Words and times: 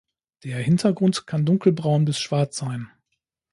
Der 0.43 0.57
Hintergrund 0.57 1.27
kann 1.27 1.45
dunkelbraun 1.45 2.05
bis 2.05 2.19
schwarz 2.19 2.57
sein. 2.57 2.89